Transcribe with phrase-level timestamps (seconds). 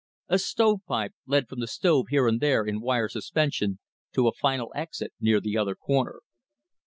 [0.29, 3.77] A stovepipe led from the stove here and there in wire suspension
[4.13, 6.21] to a final exit near the other corner.